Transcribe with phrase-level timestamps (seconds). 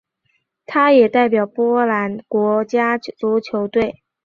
[0.65, 4.01] 他也代表波兰国家足球队。